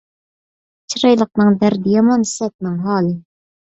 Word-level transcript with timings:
چىرايلىقنىڭ 0.93 1.61
دەردى 1.67 1.97
يامان، 2.01 2.29
سەتنىڭ 2.35 2.85
ھالى 2.91 3.19